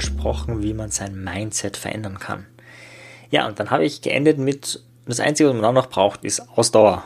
[0.00, 2.46] gesprochen, wie man sein Mindset verändern kann.
[3.30, 6.40] Ja, und dann habe ich geendet mit, das Einzige, was man auch noch braucht, ist
[6.56, 7.04] Ausdauer.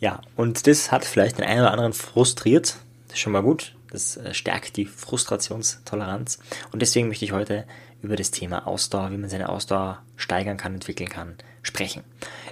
[0.00, 2.76] Ja, und das hat vielleicht den einen oder anderen frustriert.
[3.06, 3.76] Das ist schon mal gut.
[3.92, 6.40] Das äh, stärkt die Frustrationstoleranz.
[6.72, 7.66] Und deswegen möchte ich heute
[8.02, 12.02] über das Thema Ausdauer, wie man seine Ausdauer steigern kann, entwickeln kann, sprechen.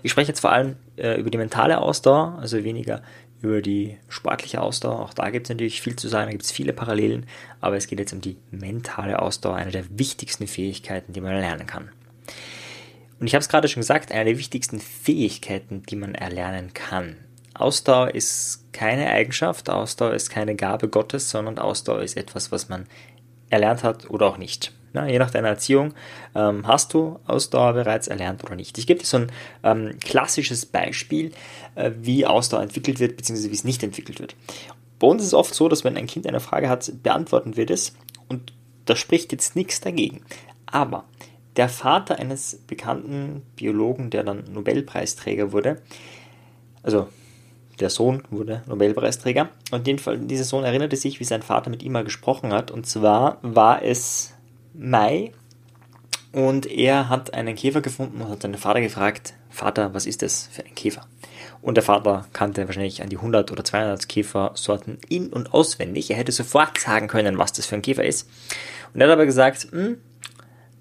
[0.05, 3.03] Ich spreche jetzt vor allem äh, über die mentale Ausdauer, also weniger
[3.43, 5.01] über die sportliche Ausdauer.
[5.01, 7.27] Auch da gibt es natürlich viel zu sagen, da gibt es viele Parallelen,
[7.61, 11.67] aber es geht jetzt um die mentale Ausdauer, eine der wichtigsten Fähigkeiten, die man erlernen
[11.67, 11.91] kann.
[13.19, 17.17] Und ich habe es gerade schon gesagt, eine der wichtigsten Fähigkeiten, die man erlernen kann.
[17.55, 22.87] Ausdauer ist keine Eigenschaft, Ausdauer ist keine Gabe Gottes, sondern Ausdauer ist etwas, was man
[23.51, 24.73] erlernt hat oder auch nicht.
[24.93, 25.95] Na, je nach deiner Erziehung
[26.35, 28.77] ähm, hast du Ausdauer bereits erlernt oder nicht.
[28.79, 31.33] Ich gebe dir so ein ähm, klassisches Beispiel,
[31.77, 34.35] äh, wie Ausdauer entwickelt wird, beziehungsweise wie es nicht entwickelt wird.
[34.99, 37.67] Bei uns ist es oft so, dass wenn ein Kind eine Frage hat, beantworten wir
[37.67, 37.95] das
[38.29, 38.53] und
[38.85, 40.23] da spricht jetzt nichts dagegen.
[40.67, 41.05] Aber
[41.57, 45.81] der Vater eines bekannten Biologen, der dann Nobelpreisträger wurde,
[46.83, 47.09] also
[47.81, 49.49] der Sohn wurde Nobelpreisträger.
[49.71, 52.71] Und in Fall, dieser Sohn erinnerte sich, wie sein Vater mit ihm mal gesprochen hat.
[52.71, 54.35] Und zwar war es
[54.75, 55.33] Mai
[56.33, 60.49] und er hat einen Käfer gefunden und hat seinen Vater gefragt, Vater, was ist das
[60.53, 61.07] für ein Käfer?
[61.63, 66.11] Und der Vater kannte wahrscheinlich an die 100 oder 200 Käfersorten in- und auswendig.
[66.11, 68.29] Er hätte sofort sagen können, was das für ein Käfer ist.
[68.95, 69.99] Und er hat aber gesagt, hm,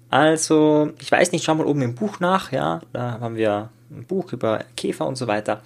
[0.08, 4.04] also, ich weiß nicht, schau mal oben im Buch nach, ja, da haben wir ein
[4.04, 5.62] Buch über Käfer und so weiter.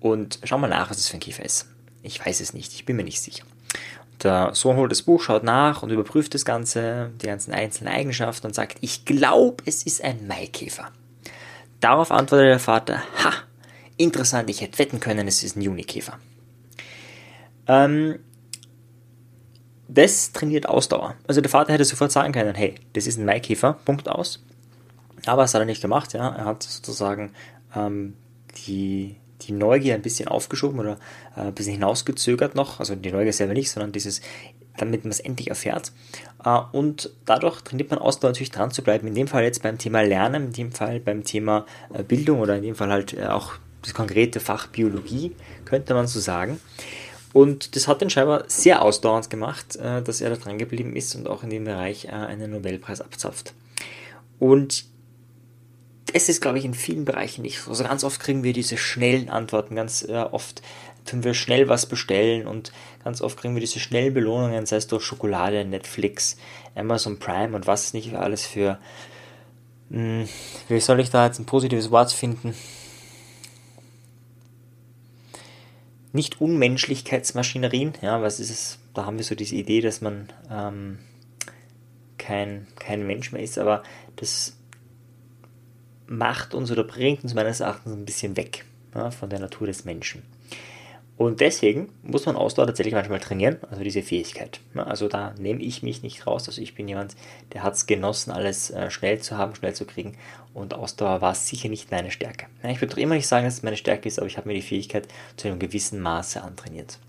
[0.00, 1.68] Und schau mal nach, was das für ein Käfer ist.
[2.02, 3.44] Ich weiß es nicht, ich bin mir nicht sicher.
[4.22, 8.48] Der Sohn holt das Buch, schaut nach und überprüft das Ganze, die ganzen einzelnen Eigenschaften
[8.48, 10.90] und sagt, ich glaube, es ist ein Maikäfer.
[11.80, 13.32] Darauf antwortet der Vater, ha,
[13.96, 16.18] interessant, ich hätte wetten können, es ist ein Junikäfer.
[17.68, 18.18] Ähm,
[19.86, 21.14] das trainiert Ausdauer.
[21.26, 24.44] Also der Vater hätte sofort sagen können, hey, das ist ein Maikäfer, Punkt aus.
[25.26, 26.28] Aber das hat er nicht gemacht, ja.
[26.28, 27.32] Er hat sozusagen
[27.74, 28.14] ähm,
[28.66, 30.98] die die Neugier ein bisschen aufgeschoben oder
[31.36, 32.80] äh, ein bisschen hinausgezögert noch.
[32.80, 34.20] Also die Neugier selber nicht, sondern dieses,
[34.76, 35.92] damit man es endlich erfährt.
[36.44, 39.06] Äh, und dadurch trainiert man Ausdauer natürlich dran zu bleiben.
[39.06, 42.56] In dem Fall jetzt beim Thema Lernen, in dem Fall beim Thema äh, Bildung oder
[42.56, 45.34] in dem Fall halt äh, auch das konkrete Fach Biologie,
[45.64, 46.60] könnte man so sagen.
[47.32, 51.14] Und das hat den scheinbar sehr ausdauernd gemacht, äh, dass er da dran geblieben ist
[51.14, 53.54] und auch in dem Bereich äh, einen Nobelpreis abzapft.
[54.38, 54.84] Und
[56.12, 57.70] es ist, glaube ich, in vielen Bereichen nicht so.
[57.70, 60.62] Also ganz oft kriegen wir diese schnellen Antworten, ganz äh, oft
[61.04, 64.86] können wir schnell was bestellen und ganz oft kriegen wir diese schnellen Belohnungen, sei es
[64.86, 66.36] durch Schokolade, Netflix,
[66.74, 68.78] Amazon Prime und was nicht alles für.
[69.88, 70.28] Mh, hm,
[70.68, 72.54] wie soll ich da jetzt ein positives Wort finden?
[76.12, 78.78] Nicht Unmenschlichkeitsmaschinerien, ja, was ist es?
[78.94, 80.98] Da haben wir so diese Idee, dass man ähm,
[82.18, 83.82] kein, kein Mensch mehr ist, aber
[84.16, 84.57] das
[86.08, 88.64] macht uns oder bringt uns meines Erachtens ein bisschen weg
[88.94, 90.22] ja, von der Natur des Menschen.
[91.18, 94.60] Und deswegen muss man Ausdauer tatsächlich manchmal trainieren, also diese Fähigkeit.
[94.74, 96.46] Also da nehme ich mich nicht raus.
[96.46, 97.16] Also ich bin jemand,
[97.52, 100.16] der hat es genossen, alles äh, schnell zu haben, schnell zu kriegen.
[100.54, 102.46] Und Ausdauer war sicher nicht meine Stärke.
[102.62, 104.54] Ich würde doch immer nicht sagen, dass es meine Stärke ist, aber ich habe mir
[104.54, 107.00] die Fähigkeit zu einem gewissen Maße antrainiert.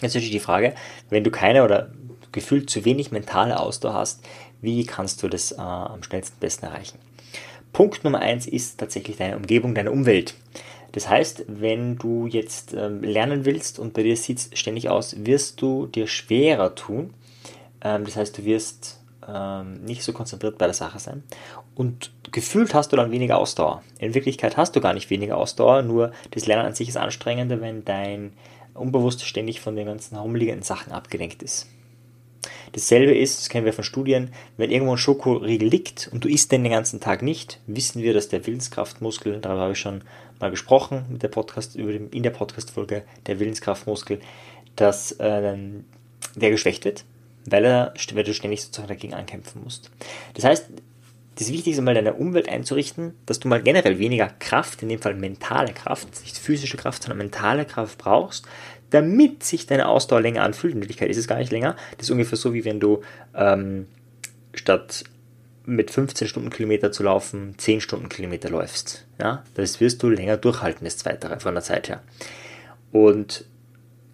[0.00, 0.74] Jetzt natürlich die Frage,
[1.10, 1.90] wenn du keine oder
[2.32, 4.24] gefühlt zu wenig mentale Ausdauer hast,
[4.62, 6.98] wie kannst du das äh, am schnellsten besten erreichen?
[7.72, 10.34] Punkt Nummer eins ist tatsächlich deine Umgebung, deine Umwelt.
[10.92, 15.14] Das heißt, wenn du jetzt ähm, lernen willst und bei dir sieht es ständig aus,
[15.24, 17.12] wirst du dir schwerer tun.
[17.82, 21.22] Ähm, das heißt, du wirst ähm, nicht so konzentriert bei der Sache sein.
[21.74, 23.82] Und gefühlt hast du dann weniger Ausdauer.
[23.98, 27.60] In Wirklichkeit hast du gar nicht weniger Ausdauer, nur das Lernen an sich ist anstrengender,
[27.60, 28.32] wenn dein
[28.74, 31.66] Unbewusst ständig von den ganzen herumliegenden Sachen abgelenkt ist.
[32.78, 36.52] Dasselbe ist, das kennen wir von Studien, wenn irgendwo ein Schokoriegel liegt und du isst
[36.52, 40.02] den den ganzen Tag nicht, wissen wir, dass der Willenskraftmuskel, darüber habe ich schon
[40.38, 44.20] mal gesprochen mit der Podcast, über dem, in der Podcast-Folge, der Willenskraftmuskel,
[44.76, 45.56] dass äh,
[46.36, 47.04] der geschwächt wird,
[47.46, 49.90] weil, er, weil du ständig sozusagen dagegen ankämpfen musst.
[50.34, 50.68] Das heißt,
[51.34, 55.00] das Wichtigste ist mal deine Umwelt einzurichten, dass du mal generell weniger Kraft, in dem
[55.00, 58.46] Fall mentale Kraft, nicht physische Kraft, sondern mentale Kraft brauchst,
[58.90, 60.74] damit sich deine Ausdauer länger anfühlt.
[60.74, 61.76] In Wirklichkeit ist es gar nicht länger.
[61.96, 63.02] Das ist ungefähr so, wie wenn du
[63.34, 63.86] ähm,
[64.54, 65.04] statt
[65.64, 69.06] mit 15 Stundenkilometer zu laufen 10 Stundenkilometer läufst.
[69.20, 69.44] Ja?
[69.54, 72.02] Das wirst du länger durchhalten, das Zweite von der Zeit her.
[72.90, 73.44] Und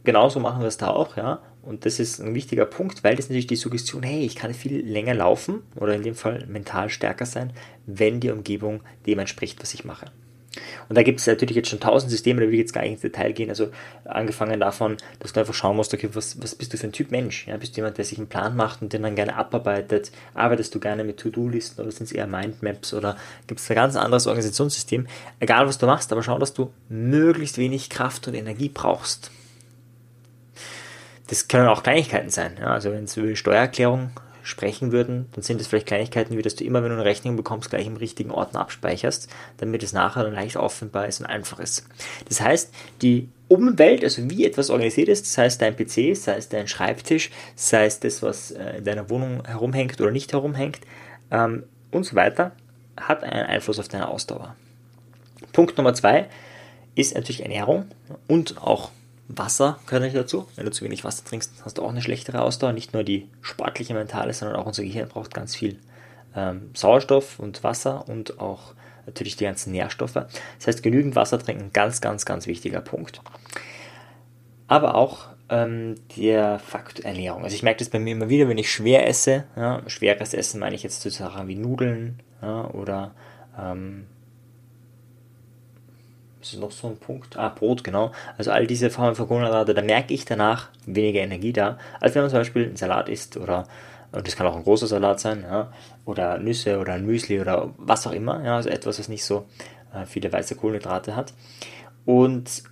[0.03, 1.41] genauso machen wir es da auch, ja.
[1.63, 4.85] Und das ist ein wichtiger Punkt, weil das natürlich die Suggestion, hey, ich kann viel
[4.87, 7.55] länger laufen oder in dem Fall mental stärker sein,
[7.87, 10.07] wenn die Umgebung dem entspricht, was ich mache.
[10.89, 12.93] Und da gibt es natürlich jetzt schon tausend Systeme, da will ich jetzt gar nicht
[12.93, 13.49] ins Detail gehen.
[13.51, 13.69] Also
[14.05, 17.11] angefangen davon, dass du einfach schauen musst, okay, was, was bist du für ein Typ
[17.11, 17.47] Mensch?
[17.47, 20.13] Ja, bist du jemand, der sich einen Plan macht und den dann gerne abarbeitet?
[20.35, 23.17] Arbeitest du gerne mit To-Do-Listen oder sind es eher Mindmaps oder
[23.47, 25.07] gibt es ein ganz anderes Organisationssystem?
[25.41, 29.31] Egal, was du machst, aber schau, dass du möglichst wenig Kraft und Energie brauchst.
[31.29, 32.57] Das können auch Kleinigkeiten sein.
[32.61, 34.11] Ja, also wenn es über Steuererklärung
[34.45, 37.35] sprechen würden, dann sind es vielleicht Kleinigkeiten, wie dass du immer, wenn du eine Rechnung
[37.35, 41.59] bekommst, gleich im richtigen Ordner abspeicherst, damit es nachher dann leicht auffindbar ist und einfach
[41.59, 41.87] ist.
[42.29, 46.51] Das heißt, die Umwelt, also wie etwas organisiert ist, sei es dein PC, sei es
[46.51, 50.81] dein Schreibtisch, sei es das, was äh, in deiner Wohnung herumhängt oder nicht herumhängt
[51.31, 52.53] ähm, und so weiter,
[52.97, 54.55] hat einen Einfluss auf deine Ausdauer.
[55.53, 56.29] Punkt Nummer zwei
[56.95, 57.87] ist natürlich Ernährung
[58.29, 58.91] und auch
[59.29, 60.47] Wasser gehört nicht dazu.
[60.57, 62.73] Wenn du zu wenig Wasser trinkst, hast du auch eine schlechtere Ausdauer.
[62.73, 65.79] Nicht nur die sportliche mentale, sondern auch unser Gehirn braucht ganz viel
[66.37, 68.75] ähm, Sauerstoff und Wasser und auch
[69.07, 70.15] natürlich die ganzen Nährstoffe.
[70.15, 73.21] Das heißt, genügend Wasser trinken, ganz, ganz, ganz wichtiger Punkt.
[74.67, 77.45] Aber auch ähm, der Fakt Ernährung.
[77.45, 79.45] Also ich merke das bei mir immer wieder, wenn ich schwer esse.
[79.57, 83.15] Ja, schweres Essen meine ich jetzt zu Sachen wie Nudeln ja, oder
[83.59, 84.07] ähm,
[86.45, 87.39] das ist noch so ein Punkt.
[87.39, 88.13] Ah, Brot, genau.
[88.37, 92.23] Also all diese Formen von Kohlenhydrate, da merke ich danach weniger Energie da, als wenn
[92.23, 93.67] man zum Beispiel einen Salat isst oder,
[94.13, 95.73] und das kann auch ein großer Salat sein, ja,
[96.05, 99.47] oder Nüsse oder ein Müsli oder was auch immer, ja, also etwas, was nicht so
[99.95, 101.33] äh, viele weiße Kohlenhydrate hat.
[102.05, 102.63] Und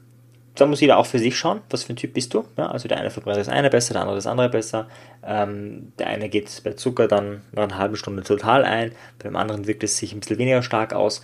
[0.55, 2.45] da muss jeder auch für sich schauen, was für ein Typ bist du.
[2.59, 4.87] Ja, also der eine verbrennt das eine besser, der andere das andere besser.
[5.25, 9.67] Ähm, der eine geht bei Zucker dann nach einer halben Stunde total ein, beim anderen
[9.67, 11.23] wirkt es sich ein bisschen weniger stark aus.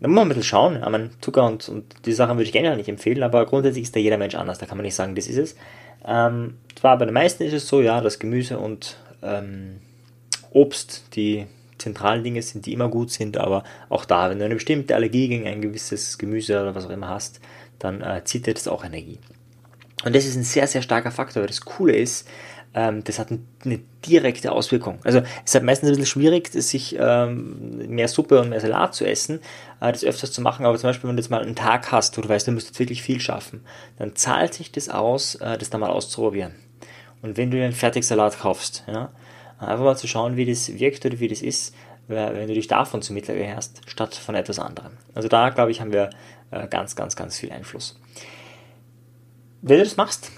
[0.00, 0.74] Da muss man ein bisschen schauen.
[0.74, 3.96] Ja, mein Zucker und, und die Sachen würde ich generell nicht empfehlen, aber grundsätzlich ist
[3.96, 4.58] da jeder Mensch anders.
[4.58, 5.56] Da kann man nicht sagen, das ist es.
[6.04, 9.80] Ähm, zwar bei den meisten ist es so, ja, dass Gemüse und ähm,
[10.50, 11.46] Obst die
[11.78, 15.28] zentralen Dinge sind, die immer gut sind, aber auch da, wenn du eine bestimmte Allergie
[15.28, 17.40] gegen ein gewisses Gemüse oder was auch immer hast,
[17.78, 19.18] dann äh, zieht dir das auch Energie.
[20.04, 22.28] Und das ist ein sehr, sehr starker Faktor, weil das Coole ist,
[22.76, 24.98] ähm, das hat eine direkte Auswirkung.
[25.02, 29.06] Also es ist meistens ein bisschen schwierig, sich ähm, mehr Suppe und mehr Salat zu
[29.06, 29.40] essen,
[29.80, 32.16] äh, das öfters zu machen, aber zum Beispiel, wenn du jetzt mal einen Tag hast,
[32.18, 33.64] wo du weißt, du müsstest wirklich viel schaffen,
[33.98, 36.54] dann zahlt sich das aus, äh, das dann mal auszuprobieren.
[37.22, 39.10] Und wenn du dir einen Fertigsalat kaufst, ja,
[39.58, 41.74] einfach mal zu schauen, wie das wirkt oder wie das ist,
[42.08, 44.92] wenn du dich davon zum Mittag ernährst, statt von etwas anderem.
[45.14, 46.10] Also da, glaube ich, haben wir
[46.52, 47.98] äh, ganz, ganz, ganz viel Einfluss.
[49.62, 50.30] Wenn du das machst,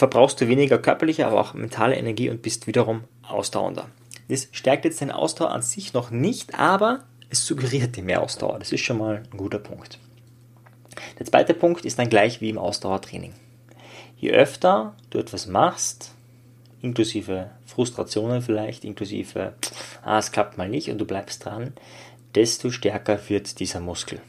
[0.00, 3.90] verbrauchst du weniger körperliche, aber auch mentale Energie und bist wiederum ausdauernder.
[4.28, 8.58] Das stärkt jetzt deine Ausdauer an sich noch nicht, aber es suggeriert dir mehr Ausdauer.
[8.58, 9.98] Das ist schon mal ein guter Punkt.
[11.18, 13.34] Der zweite Punkt ist dann gleich wie im Ausdauertraining.
[14.16, 16.14] Je öfter du etwas machst,
[16.80, 19.52] inklusive Frustrationen vielleicht, inklusive,
[20.02, 21.74] ah, es klappt mal nicht und du bleibst dran,
[22.34, 24.22] desto stärker wird dieser Muskel.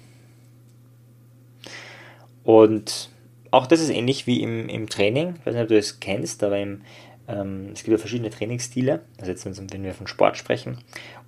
[2.44, 3.11] Und
[3.52, 5.36] auch das ist ähnlich wie im, im Training.
[5.40, 6.82] Ich weiß nicht, ob du das kennst, aber im,
[7.28, 10.78] ähm, es gibt ja verschiedene Trainingsstile, also jetzt, wenn wir von Sport sprechen.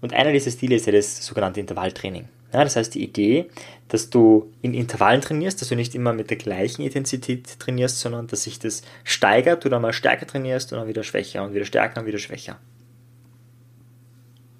[0.01, 2.27] Und einer dieser Stile ist ja das sogenannte Intervalltraining.
[2.53, 3.49] Ja, das heißt, die Idee,
[3.87, 8.27] dass du in Intervallen trainierst, dass du nicht immer mit der gleichen Intensität trainierst, sondern
[8.27, 11.65] dass sich das steigert, du dann mal stärker trainierst und dann wieder schwächer und wieder
[11.65, 12.59] stärker und wieder schwächer.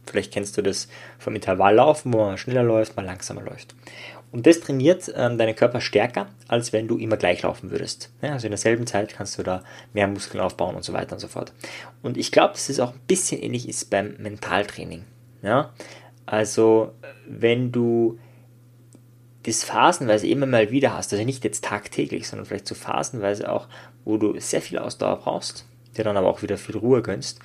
[0.08, 0.88] Vielleicht kennst du das
[1.20, 3.76] vom Intervalllaufen, wo man schneller läuft, mal langsamer läuft.
[4.34, 8.12] Und das trainiert ähm, deinen Körper stärker, als wenn du immer gleich laufen würdest.
[8.24, 9.64] Ja, also in derselben Zeit kannst du da
[9.94, 11.54] mehr Muskeln aufbauen und so weiter und so fort.
[12.02, 15.04] Und ich glaube, dass es auch ein bisschen ähnlich ist beim Mentaltraining.
[15.44, 15.72] Ja?
[16.26, 16.94] Also
[17.28, 18.18] wenn du
[19.44, 23.68] das phasenweise immer mal wieder hast, also nicht jetzt tagtäglich, sondern vielleicht so phasenweise auch,
[24.04, 27.40] wo du sehr viel Ausdauer brauchst, dir dann aber auch wieder viel Ruhe gönnst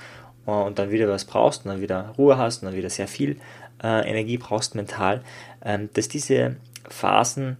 [0.47, 3.09] äh, und dann wieder was brauchst und dann wieder Ruhe hast und dann wieder sehr
[3.09, 3.37] viel
[3.83, 5.23] äh, Energie brauchst mental,
[5.65, 6.57] ähm, dass diese
[6.89, 7.59] Phasen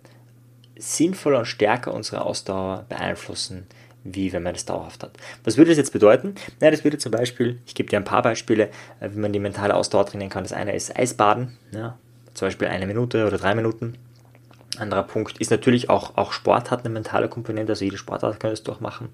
[0.79, 3.67] sinnvoller und stärker unsere Ausdauer beeinflussen,
[4.05, 5.13] wie wenn man das dauerhaft hat.
[5.45, 6.35] Was würde das jetzt bedeuten?
[6.61, 8.71] Na, das würde zum Beispiel, ich gebe dir ein paar Beispiele,
[9.01, 10.45] äh, wie man die mentale Ausdauer trainieren kann.
[10.45, 11.99] Das eine ist Eisbaden, ja,
[12.35, 13.95] zum Beispiel eine Minute oder drei Minuten
[14.79, 18.67] anderer Punkt ist natürlich auch, auch Sport hat eine mentale Komponente, also jede Sportart könntest
[18.69, 19.09] du auch machen.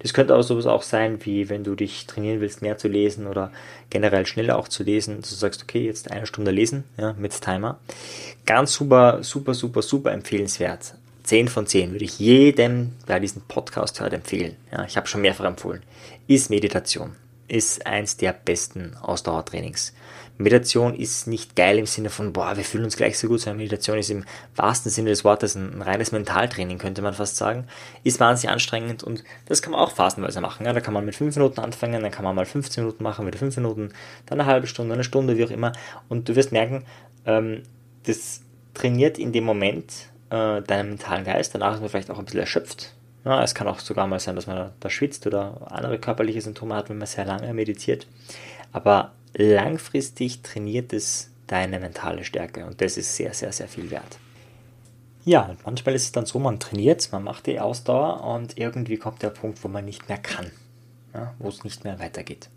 [0.00, 3.26] Das könnte aber sowas auch sein, wie wenn du dich trainieren willst, mehr zu lesen
[3.26, 3.52] oder
[3.90, 7.40] generell schneller auch zu lesen, dass du sagst, okay, jetzt eine Stunde lesen, ja, mit
[7.40, 7.78] Timer.
[8.46, 10.94] Ganz super, super, super, super empfehlenswert.
[11.24, 14.56] 10 von 10 würde ich jedem, der diesen Podcast hört, empfehlen.
[14.72, 15.82] Ja, ich habe schon mehrfach empfohlen.
[16.26, 17.12] Ist Meditation.
[17.46, 19.92] Ist eins der besten Ausdauertrainings.
[20.40, 23.58] Meditation ist nicht geil im Sinne von, boah, wir fühlen uns gleich so gut, sondern
[23.58, 24.24] Meditation ist im
[24.56, 27.66] wahrsten Sinne des Wortes ein, reines Mentaltraining, könnte man fast sagen.
[28.04, 30.64] Ist wahnsinnig anstrengend und das kann man auch phasenweise machen.
[30.64, 30.72] Ja?
[30.72, 33.38] Da kann man mit 5 Minuten anfangen, dann kann man mal 15 Minuten machen, wieder
[33.38, 33.92] 5 Minuten,
[34.26, 35.72] dann eine halbe Stunde, eine Stunde, wie auch immer.
[36.08, 36.86] Und du wirst merken,
[37.26, 37.62] ähm,
[38.04, 38.40] das
[38.72, 39.92] trainiert in dem Moment
[40.30, 41.54] äh, deinem mentalen Geist.
[41.54, 42.94] Danach ist man vielleicht auch ein bisschen erschöpft.
[43.26, 46.74] Ja, es kann auch sogar mal sein, dass man da schwitzt oder andere körperliche Symptome
[46.74, 48.06] hat, wenn man sehr lange meditiert.
[48.72, 54.18] Aber langfristig trainiert es deine mentale Stärke und das ist sehr, sehr, sehr viel wert.
[55.24, 59.22] Ja, manchmal ist es dann so, man trainiert, man macht die Ausdauer und irgendwie kommt
[59.22, 60.50] der Punkt, wo man nicht mehr kann,
[61.12, 62.48] ja, wo es nicht mehr weitergeht.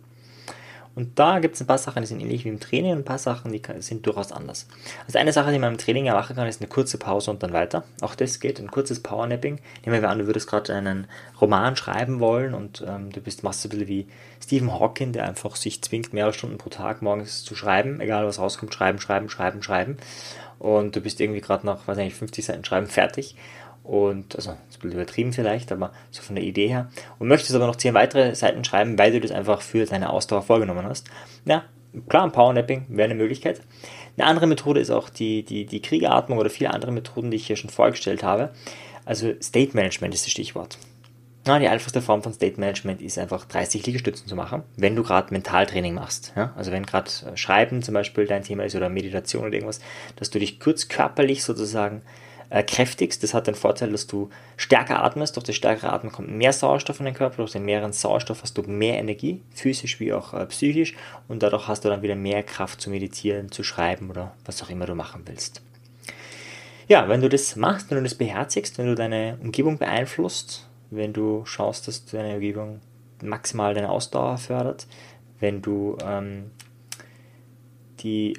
[0.96, 3.06] Und da gibt es ein paar Sachen, die sind ähnlich wie im Training und ein
[3.06, 4.68] paar Sachen, die sind durchaus anders.
[5.06, 7.42] Also eine Sache, die man im Training ja machen kann, ist eine kurze Pause und
[7.42, 7.84] dann weiter.
[8.02, 9.60] Auch das geht, ein kurzes Powernapping.
[9.86, 11.08] Nehmen wir an, du würdest gerade einen
[11.42, 14.08] Roman schreiben wollen und ähm, du bist machst ein bisschen wie
[14.42, 18.40] Stephen Hawking, der einfach sich zwingt, mehrere Stunden pro Tag morgens zu schreiben, egal was
[18.40, 19.98] rauskommt, schreiben, schreiben, schreiben, schreiben.
[20.60, 23.36] Und du bist irgendwie gerade nach, weiß nicht, 50 Seiten schreiben fertig
[23.84, 26.90] und also das ist übertrieben vielleicht, aber so von der Idee her.
[27.20, 30.42] Und möchtest aber noch 10 weitere Seiten schreiben, weil du das einfach für deine Ausdauer
[30.42, 31.10] vorgenommen hast.
[31.46, 31.66] Ja,
[32.08, 33.62] klar, ein Powernapping wäre eine Möglichkeit.
[34.18, 37.48] Eine andere Methode ist auch die, die, die Kriegeratmung oder viele andere Methoden, die ich
[37.48, 38.52] hier schon vorgestellt habe.
[39.06, 40.78] Also State Management ist das Stichwort.
[41.46, 45.04] Ja, die einfachste Form von State Management ist einfach 30 Liegestützen zu machen, wenn du
[45.04, 46.32] gerade Mentaltraining machst.
[46.38, 46.54] Ja?
[46.56, 49.82] Also wenn gerade äh, Schreiben zum Beispiel dein Thema ist oder Meditation oder irgendwas,
[50.16, 52.02] dass du dich kurz körperlich sozusagen
[52.54, 53.24] äh, kräftigst.
[53.24, 55.36] Das hat den Vorteil, dass du stärker atmest.
[55.36, 57.38] Durch das stärkere Atmen kommt mehr Sauerstoff in den Körper.
[57.38, 60.94] Durch den mehreren Sauerstoff hast du mehr Energie, physisch wie auch äh, psychisch.
[61.28, 64.70] Und dadurch hast du dann wieder mehr Kraft zu meditieren, zu schreiben oder was auch
[64.70, 65.64] immer du machen willst.
[66.88, 71.12] Ja, wenn du das machst, wenn du das beherzigst, wenn du deine Umgebung beeinflusst, wenn
[71.12, 72.82] du schaust, dass deine Umgebung
[73.24, 74.86] maximal deine Ausdauer fördert,
[75.40, 76.52] wenn du ähm,
[78.02, 78.38] die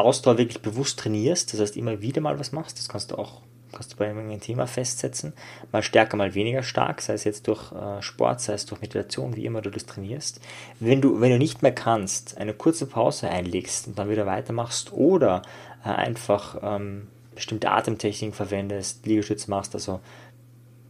[0.00, 3.42] Ausdauer wirklich bewusst trainierst, das heißt immer wieder mal was machst, das kannst du auch
[3.72, 5.32] kannst du bei einem Thema festsetzen,
[5.72, 9.36] mal stärker, mal weniger stark, sei es jetzt durch äh, Sport, sei es durch Meditation,
[9.36, 10.40] wie immer du das trainierst.
[10.80, 14.92] Wenn du, wenn du nicht mehr kannst, eine kurze Pause einlegst und dann wieder weitermachst
[14.92, 15.42] oder
[15.84, 20.00] äh, einfach ähm, bestimmte Atemtechniken verwendest, Liegestütze machst, also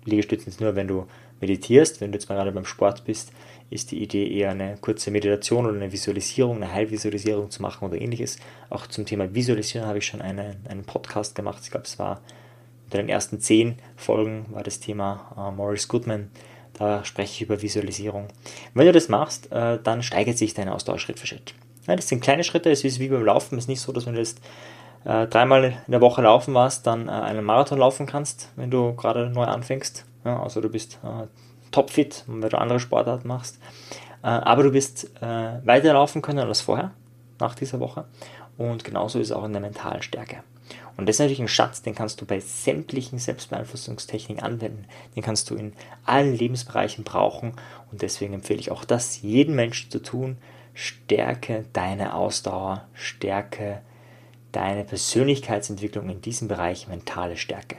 [0.05, 1.07] Liegestützen ist nur, wenn du
[1.41, 3.33] meditierst, wenn du jetzt mal gerade beim Sport bist,
[3.71, 8.01] ist die Idee eher eine kurze Meditation oder eine Visualisierung, eine Heilvisualisierung zu machen oder
[8.01, 8.39] ähnliches.
[8.69, 11.61] Auch zum Thema Visualisieren habe ich schon eine, einen Podcast gemacht.
[11.63, 12.21] Ich glaube, es war
[12.87, 16.29] unter den ersten zehn Folgen war das Thema äh, Maurice Goodman.
[16.73, 18.27] Da spreche ich über Visualisierung.
[18.75, 21.55] Wenn du das machst, äh, dann steigert sich deine Ausdauer Schritt für Schritt.
[21.87, 23.59] Ja, das sind kleine Schritte, es ist wie beim Laufen.
[23.59, 24.41] Es ist nicht so, dass wenn du jetzt
[25.05, 28.95] äh, dreimal in der Woche laufen warst, dann äh, einen Marathon laufen kannst, wenn du
[28.95, 30.05] gerade neu anfängst.
[30.25, 31.27] Ja, also du bist äh,
[31.71, 33.59] topfit, wenn du andere Sportarten machst.
[34.23, 36.93] Äh, aber du wirst äh, weiterlaufen können als vorher,
[37.39, 38.05] nach dieser Woche.
[38.57, 40.43] Und genauso ist es auch in der mentalen Stärke.
[40.97, 44.85] Und das ist natürlich ein Schatz, den kannst du bei sämtlichen Selbstbeeinflussungstechniken anwenden.
[45.17, 45.73] Den kannst du in
[46.05, 47.55] allen Lebensbereichen brauchen.
[47.91, 50.37] Und deswegen empfehle ich auch das jedem Menschen zu tun.
[50.75, 53.81] Stärke deine Ausdauer, stärke
[54.53, 57.77] deine Persönlichkeitsentwicklung in diesem Bereich mentale Stärke.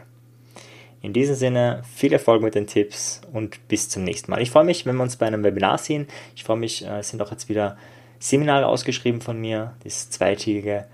[1.01, 4.41] In diesem Sinne, viel Erfolg mit den Tipps und bis zum nächsten Mal.
[4.41, 6.07] Ich freue mich, wenn wir uns bei einem Webinar sehen.
[6.35, 7.77] Ich freue mich, äh, es sind auch jetzt wieder
[8.19, 10.85] Seminare ausgeschrieben von mir, das zweitägige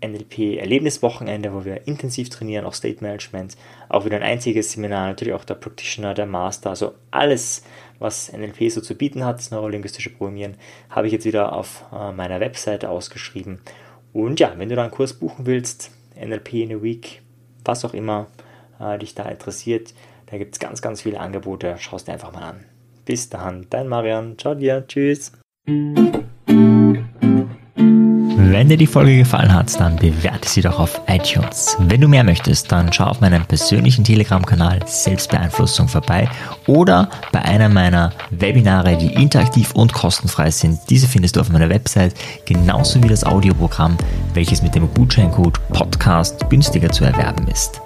[0.00, 3.56] NLP-Erlebniswochenende, wo wir intensiv trainieren, auch State Management,
[3.88, 7.64] auch wieder ein einziges Seminar, natürlich auch der Practitioner, der Master, also alles,
[7.98, 10.54] was NLP so zu bieten hat, das neurolinguistische Programmieren,
[10.90, 13.60] habe ich jetzt wieder auf äh, meiner Webseite ausgeschrieben.
[14.12, 17.22] Und ja, wenn du da einen Kurs buchen willst, NLP in a Week,
[17.64, 18.28] was auch immer,
[18.80, 19.94] äh, dich da interessiert.
[20.26, 21.76] Da gibt es ganz, ganz viele Angebote.
[21.78, 22.64] Schau es dir einfach mal an.
[23.04, 24.36] Bis dann, dein Marian.
[24.38, 24.86] Ciao dir.
[24.86, 25.32] Tschüss.
[28.58, 31.76] Wenn dir die Folge gefallen hat, dann bewerte sie doch auf iTunes.
[31.78, 36.28] Wenn du mehr möchtest, dann schau auf meinem persönlichen Telegram-Kanal Selbstbeeinflussung vorbei
[36.66, 40.80] oder bei einer meiner Webinare, die interaktiv und kostenfrei sind.
[40.90, 42.14] Diese findest du auf meiner Website,
[42.46, 43.96] genauso wie das Audioprogramm,
[44.34, 47.80] welches mit dem Gutscheincode Podcast günstiger zu erwerben ist.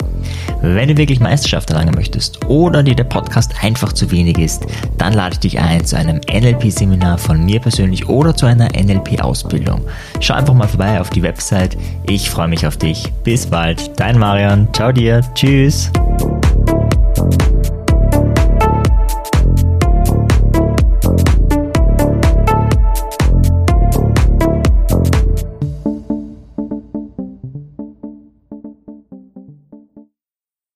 [0.62, 4.64] Wenn du wirklich Meisterschaft erlangen möchtest oder dir der Podcast einfach zu wenig ist,
[4.96, 9.82] dann lade ich dich ein zu einem NLP-Seminar von mir persönlich oder zu einer NLP-Ausbildung.
[10.20, 11.76] Schau einfach mal vorbei auf die Website.
[12.08, 13.12] Ich freue mich auf dich.
[13.24, 13.98] Bis bald.
[13.98, 14.68] Dein Marian.
[14.72, 15.22] Ciao dir.
[15.34, 15.90] Tschüss.